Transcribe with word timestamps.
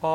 Az 0.00 0.08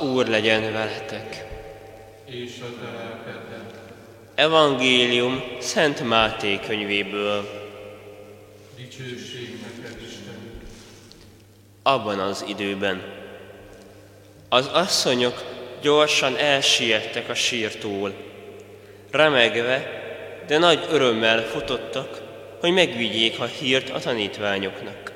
Úr 0.00 0.26
legyen 0.26 0.72
veletek. 0.72 1.46
És 2.24 2.60
a. 2.60 2.66
Evangélium 4.34 5.42
Szent 5.60 6.08
Máté 6.08 6.60
könyvéből. 6.66 7.48
Dicsőség 8.76 9.58
neked, 9.62 10.02
Isten. 10.02 10.37
Abban 11.82 12.18
az 12.18 12.44
időben 12.48 13.02
az 14.48 14.66
asszonyok 14.66 15.44
gyorsan 15.82 16.36
elsiettek 16.36 17.28
a 17.28 17.34
sírtól, 17.34 18.12
remegve, 19.10 20.02
de 20.46 20.58
nagy 20.58 20.86
örömmel 20.90 21.42
futottak, 21.42 22.20
hogy 22.60 22.72
megvigyék 22.72 23.40
a 23.40 23.44
hírt 23.44 23.90
a 23.90 23.98
tanítványoknak. 23.98 25.12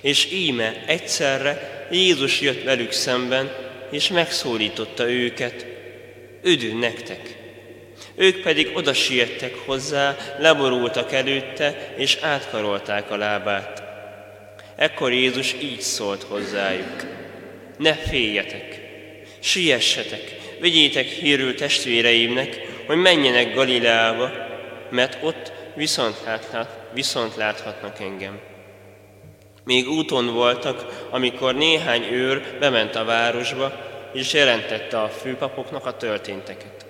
És 0.00 0.32
íme 0.32 0.84
egyszerre 0.86 1.86
Jézus 1.90 2.40
jött 2.40 2.62
velük 2.62 2.92
szemben, 2.92 3.52
és 3.90 4.08
megszólította 4.08 5.10
őket, 5.10 5.66
üdv 6.42 6.78
nektek! 6.78 7.38
Ők 8.14 8.42
pedig 8.42 8.70
oda 8.74 8.92
siettek 8.92 9.54
hozzá, 9.54 10.16
leborultak 10.38 11.12
előtte, 11.12 11.92
és 11.96 12.18
átkarolták 12.20 13.10
a 13.10 13.16
lábát. 13.16 13.79
Ekkor 14.80 15.12
Jézus 15.12 15.54
így 15.62 15.80
szólt 15.80 16.22
hozzájuk. 16.22 17.04
Ne 17.76 17.94
féljetek, 17.94 18.80
siessetek, 19.38 20.36
vigyétek 20.60 21.06
hírül 21.06 21.54
testvéreimnek, 21.54 22.60
hogy 22.86 22.96
menjenek 22.96 23.54
Galileába, 23.54 24.30
mert 24.90 25.18
ott 25.22 25.52
viszont, 25.74 26.16
láthat, 26.24 26.78
viszont 26.92 27.36
láthatnak 27.36 28.00
engem. 28.00 28.40
Még 29.64 29.88
úton 29.88 30.34
voltak, 30.34 31.06
amikor 31.10 31.54
néhány 31.54 32.04
őr 32.04 32.42
bement 32.60 32.94
a 32.94 33.04
városba, 33.04 33.72
és 34.12 34.32
jelentette 34.32 35.00
a 35.00 35.08
főpapoknak 35.08 35.86
a 35.86 35.96
történteket. 35.96 36.86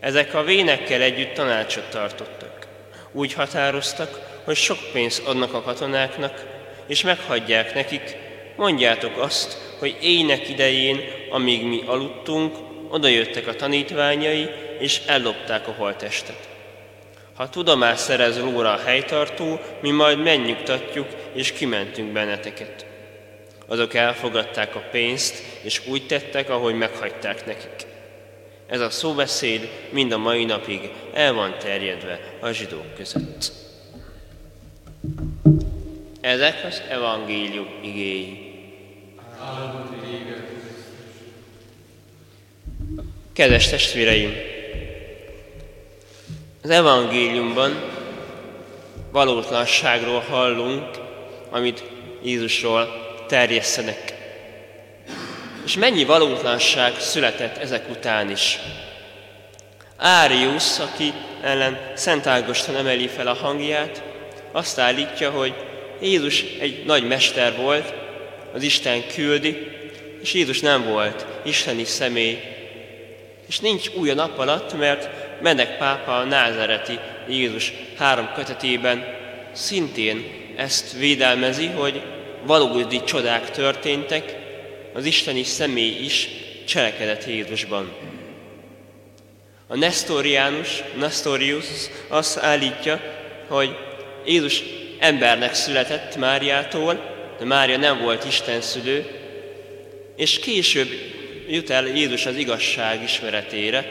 Ezek 0.00 0.34
a 0.34 0.44
vénekkel 0.44 1.00
együtt 1.00 1.34
tanácsot 1.34 1.90
tartottak. 1.90 2.66
Úgy 3.12 3.32
határoztak, 3.32 4.40
hogy 4.44 4.56
sok 4.56 4.78
pénzt 4.92 5.26
adnak 5.26 5.54
a 5.54 5.62
katonáknak, 5.62 6.56
és 6.88 7.02
meghagyják 7.02 7.74
nekik, 7.74 8.16
mondjátok 8.56 9.18
azt, 9.18 9.58
hogy 9.78 9.96
éjnek 10.00 10.48
idején, 10.48 11.00
amíg 11.30 11.64
mi 11.64 11.82
aludtunk, 11.86 12.56
odajöttek 12.90 13.46
a 13.46 13.54
tanítványai, 13.54 14.48
és 14.78 15.00
ellopták 15.06 15.68
a 15.68 15.74
holtestet. 15.76 16.48
Ha 17.34 17.48
tudomást 17.48 18.02
szerez 18.02 18.38
róla 18.40 18.72
a 18.72 18.82
helytartó, 18.84 19.60
mi 19.80 19.90
majd 19.90 20.22
megnyugtatjuk, 20.22 21.06
és 21.32 21.52
kimentünk 21.52 22.12
benneteket. 22.12 22.86
Azok 23.66 23.94
elfogadták 23.94 24.74
a 24.74 24.84
pénzt, 24.90 25.42
és 25.62 25.86
úgy 25.86 26.06
tettek, 26.06 26.50
ahogy 26.50 26.74
meghagyták 26.74 27.46
nekik. 27.46 27.86
Ez 28.66 28.80
a 28.80 28.90
szóbeszéd 28.90 29.68
mind 29.90 30.12
a 30.12 30.18
mai 30.18 30.44
napig 30.44 30.90
el 31.12 31.32
van 31.32 31.58
terjedve 31.58 32.20
a 32.40 32.50
zsidók 32.50 32.94
között. 32.94 33.52
Ezek 36.20 36.64
az 36.64 36.82
evangélium 36.88 37.68
igéi. 37.82 38.52
Kedves 43.32 43.68
testvéreim! 43.68 44.34
Az 46.62 46.70
evangéliumban 46.70 47.82
valótlanságról 49.10 50.20
hallunk, 50.20 50.86
amit 51.50 51.84
Jézusról 52.22 52.88
terjesztenek. 53.28 54.14
És 55.64 55.76
mennyi 55.76 56.04
valótlanság 56.04 57.00
született 57.00 57.56
ezek 57.56 57.90
után 57.90 58.30
is. 58.30 58.58
Árius, 59.96 60.78
aki 60.78 61.12
ellen 61.42 61.92
Szent 61.94 62.26
Ágoston 62.26 62.76
emeli 62.76 63.08
fel 63.08 63.26
a 63.26 63.34
hangját, 63.34 64.02
azt 64.52 64.78
állítja, 64.78 65.30
hogy 65.30 65.54
Jézus 66.00 66.44
egy 66.60 66.84
nagy 66.84 67.06
mester 67.06 67.56
volt, 67.56 67.94
az 68.54 68.62
Isten 68.62 69.02
küldi, 69.14 69.56
és 70.22 70.34
Jézus 70.34 70.60
nem 70.60 70.84
volt 70.84 71.26
isteni 71.44 71.84
személy. 71.84 72.38
És 73.48 73.60
nincs 73.60 73.88
új 73.94 74.10
a 74.10 74.14
nap 74.14 74.38
alatt, 74.38 74.78
mert 74.78 75.08
Menek 75.42 75.78
pápa 75.78 76.18
a 76.18 76.24
názereti 76.24 76.98
Jézus 77.28 77.72
három 77.96 78.30
kötetében 78.34 79.04
szintén 79.52 80.24
ezt 80.56 80.92
védelmezi, 80.92 81.66
hogy 81.66 82.02
valódi 82.46 83.04
csodák 83.04 83.50
történtek, 83.50 84.36
az 84.94 85.04
isteni 85.04 85.42
személy 85.42 86.04
is 86.04 86.28
cselekedett 86.66 87.26
Jézusban. 87.26 87.92
A 89.66 89.76
Nestoriánus, 89.76 90.82
Nestorius 90.98 91.66
azt 92.08 92.38
állítja, 92.38 93.00
hogy 93.48 93.76
Jézus 94.26 94.62
embernek 94.98 95.54
született 95.54 96.16
Máriától, 96.16 97.16
de 97.38 97.44
Mária 97.44 97.76
nem 97.76 98.00
volt 98.00 98.24
Isten 98.24 98.60
szülő, 98.60 99.06
és 100.16 100.38
később 100.38 100.88
jut 101.48 101.70
el 101.70 101.86
Jézus 101.86 102.26
az 102.26 102.36
igazság 102.36 103.02
ismeretére, 103.02 103.84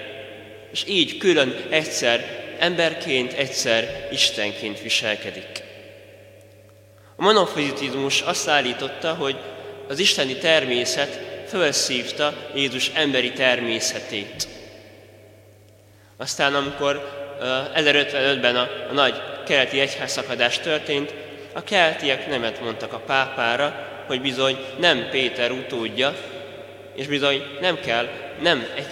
és 0.71 0.83
így 0.87 1.17
külön 1.17 1.55
egyszer 1.69 2.45
emberként, 2.59 3.33
egyszer 3.33 4.07
Istenként 4.11 4.81
viselkedik. 4.81 5.63
A 7.15 7.23
monofizitizmus 7.23 8.21
azt 8.21 8.47
állította, 8.47 9.13
hogy 9.13 9.35
az 9.87 9.99
isteni 9.99 10.35
természet 10.35 11.19
felszívta 11.47 12.33
Jézus 12.55 12.91
emberi 12.93 13.31
természetét. 13.31 14.47
Aztán, 16.17 16.55
amikor 16.55 17.25
1055-ben 17.75 18.55
a, 18.55 18.69
a 18.89 18.93
nagy 18.93 19.21
keleti 19.47 19.79
egyházszakadás 19.79 20.59
történt, 20.59 21.13
a 21.53 21.63
keltiek 21.63 22.27
nemet 22.27 22.61
mondtak 22.61 22.93
a 22.93 22.99
pápára, 23.05 23.87
hogy 24.07 24.21
bizony 24.21 24.57
nem 24.79 25.09
Péter 25.09 25.51
utódja, 25.51 26.15
és 26.95 27.07
bizony 27.07 27.43
nem 27.61 27.79
kell, 27.79 28.07
nem 28.41 28.67
egy 28.75 28.87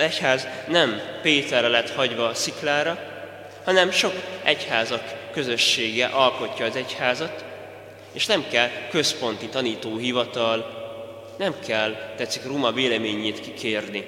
egyház 0.00 0.48
nem 0.68 1.00
Péterre 1.22 1.68
lett 1.68 1.90
hagyva 1.90 2.26
a 2.26 2.34
sziklára, 2.34 2.98
hanem 3.64 3.90
sok 3.90 4.12
egyházak 4.42 5.02
közössége 5.32 6.06
alkotja 6.06 6.64
az 6.64 6.76
egyházat, 6.76 7.44
és 8.12 8.26
nem 8.26 8.44
kell 8.50 8.68
központi 8.90 9.46
tanítóhivatal, 9.46 10.84
nem 11.38 11.54
kell, 11.66 12.14
tetszik 12.16 12.44
Ruma 12.44 12.72
véleményét 12.72 13.40
kikérni. 13.40 14.04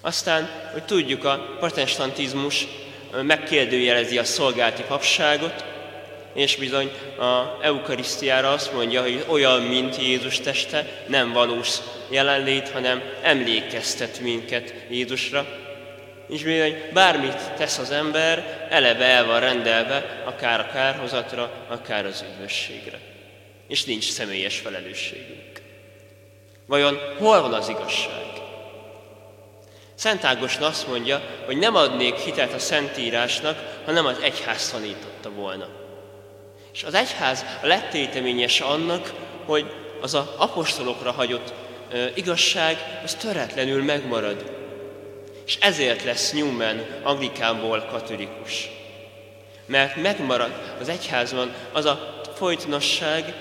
Aztán, 0.00 0.50
hogy 0.72 0.84
tudjuk, 0.84 1.24
a 1.24 1.54
protestantizmus 1.58 2.66
megkérdőjelezi 3.22 4.18
a 4.18 4.24
szolgálti 4.24 4.82
papságot, 4.82 5.64
és 6.34 6.56
bizony 6.56 6.90
a 7.18 7.64
eukarisztiára 7.64 8.52
azt 8.52 8.72
mondja, 8.72 9.02
hogy 9.02 9.24
olyan, 9.26 9.62
mint 9.62 9.96
Jézus 10.02 10.40
teste, 10.40 10.86
nem 11.06 11.32
valós 11.32 11.76
jelenlét, 12.10 12.68
hanem 12.68 13.02
emlékeztet 13.22 14.20
minket 14.20 14.74
Jézusra. 14.90 15.46
És 16.28 16.42
bizony 16.42 16.82
bármit 16.92 17.52
tesz 17.56 17.78
az 17.78 17.90
ember, 17.90 18.66
eleve 18.70 19.04
el 19.04 19.26
van 19.26 19.40
rendelve, 19.40 20.22
akár 20.24 20.60
a 20.60 20.70
kárhozatra, 20.72 21.50
akár 21.68 22.06
az 22.06 22.24
üdvösségre. 22.32 22.98
És 23.68 23.84
nincs 23.84 24.10
személyes 24.10 24.58
felelősségünk. 24.58 25.60
Vajon 26.66 26.98
hol 27.18 27.40
van 27.40 27.52
az 27.52 27.68
igazság? 27.68 28.45
Szent 29.96 30.24
Ágoston 30.24 30.68
azt 30.68 30.88
mondja, 30.88 31.22
hogy 31.46 31.56
nem 31.56 31.74
adnék 31.74 32.16
hitet 32.16 32.52
a 32.52 32.58
Szentírásnak, 32.58 33.82
ha 33.84 33.92
nem 33.92 34.06
az 34.06 34.18
egyház 34.20 34.70
tanította 34.70 35.30
volna. 35.30 35.68
És 36.72 36.82
az 36.82 36.94
egyház 36.94 37.44
a 37.62 37.66
lettéteményes 37.66 38.60
annak, 38.60 39.12
hogy 39.44 39.72
az 40.00 40.14
a 40.14 40.34
apostolokra 40.36 41.12
hagyott 41.12 41.52
ö, 41.92 42.06
igazság, 42.14 43.00
az 43.04 43.14
töretlenül 43.14 43.84
megmarad. 43.84 44.52
És 45.46 45.58
ezért 45.60 46.04
lesz 46.04 46.32
Newman 46.32 46.86
Anglikánból 47.02 47.86
katolikus. 47.90 48.70
Mert 49.66 49.96
megmarad 49.96 50.76
az 50.80 50.88
egyházban 50.88 51.54
az 51.72 51.84
a 51.84 52.22
folytonosság, 52.34 53.34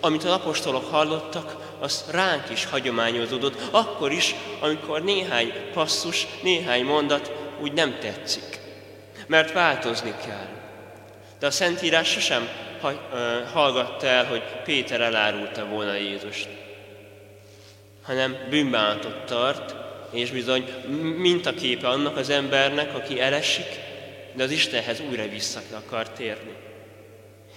amit 0.00 0.24
az 0.24 0.30
apostolok 0.30 0.90
hallottak, 0.90 1.56
az 1.80 2.04
ránk 2.10 2.50
is 2.50 2.64
hagyományozódott, 2.64 3.60
akkor 3.70 4.12
is, 4.12 4.34
amikor 4.60 5.02
néhány 5.02 5.52
passzus, 5.72 6.26
néhány 6.42 6.84
mondat 6.84 7.32
úgy 7.60 7.72
nem 7.72 7.98
tetszik. 7.98 8.60
Mert 9.26 9.52
változni 9.52 10.14
kell. 10.26 10.48
De 11.38 11.46
a 11.46 11.50
Szentírás 11.50 12.10
sosem 12.10 12.48
hallgatta 13.52 14.06
el, 14.06 14.24
hogy 14.24 14.42
Péter 14.64 15.00
elárulta 15.00 15.64
volna 15.64 15.94
Jézust, 15.94 16.48
hanem 18.02 18.36
bűnbánatot 18.50 19.24
tart, 19.24 19.74
és 20.10 20.30
bizony 20.30 20.68
mintaképe 21.16 21.88
annak 21.88 22.16
az 22.16 22.30
embernek, 22.30 22.94
aki 22.94 23.20
elesik, 23.20 23.78
de 24.34 24.42
az 24.42 24.50
Istenhez 24.50 25.00
újra 25.00 25.28
vissza 25.28 25.60
akar 25.72 26.08
térni. 26.08 26.67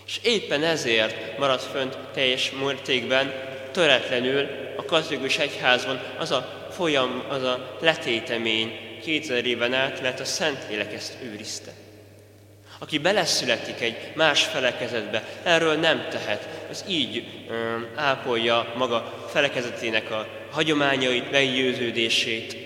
És 0.06 0.20
éppen 0.24 0.64
ezért 0.64 1.38
maradt 1.38 1.64
fönt 1.64 1.98
teljes 2.14 2.52
mértékben, 2.52 3.34
töretlenül 3.72 4.48
a 4.78 4.86
katolikus 4.86 5.38
egyházban 5.38 6.02
az 6.18 6.32
a 6.32 6.68
folyam, 6.72 7.24
az 7.30 7.44
a 7.44 7.78
letétemény 7.82 8.80
2000 9.02 9.46
éven 9.46 9.74
át, 9.74 10.02
mert 10.02 10.20
a 10.20 10.26
Szentlélek 10.26 10.94
ezt 10.94 11.18
őrizte. 11.24 11.72
Aki 12.80 12.98
beleszületik 12.98 13.82
egy 13.82 13.96
más 14.16 14.44
felekezetbe, 14.44 15.24
erről 15.44 15.76
nem 15.76 16.08
tehet. 16.10 16.48
Az 16.70 16.86
így 16.88 17.24
ö, 17.50 17.54
ápolja 17.96 18.74
maga 18.78 19.28
felekezetének 19.32 20.12
a 20.12 20.28
hagyományait, 20.52 21.32
meggyőződését. 21.32 22.58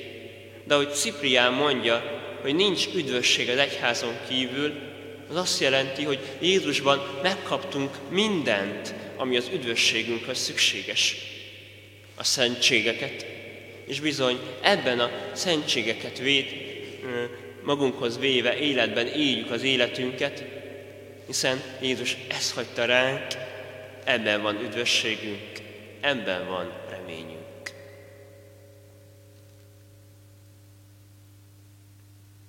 De 0.63 0.73
ahogy 0.73 0.93
Ciprián 0.93 1.53
mondja, 1.53 2.21
hogy 2.41 2.55
nincs 2.55 2.87
üdvösség 2.95 3.49
az 3.49 3.57
egyházon 3.57 4.17
kívül, 4.27 4.73
az 5.29 5.35
azt 5.35 5.59
jelenti, 5.59 6.03
hogy 6.03 6.19
Jézusban 6.41 7.19
megkaptunk 7.21 7.91
mindent, 8.09 8.93
ami 9.15 9.37
az 9.37 9.49
üdvösségünkhöz 9.53 10.37
szükséges. 10.37 11.15
A 12.15 12.23
szentségeket, 12.23 13.25
és 13.85 13.99
bizony 13.99 14.39
ebben 14.61 14.99
a 14.99 15.09
szentségeket 15.33 16.17
véd, 16.17 16.45
magunkhoz 17.63 18.19
véve 18.19 18.57
életben 18.57 19.07
éljük 19.07 19.51
az 19.51 19.63
életünket, 19.63 20.43
hiszen 21.27 21.61
Jézus 21.81 22.17
ezt 22.27 22.53
hagyta 22.53 22.85
ránk, 22.85 23.27
ebben 24.03 24.41
van 24.41 24.61
üdvösségünk, 24.61 25.51
ebben 26.01 26.47
van 26.47 26.71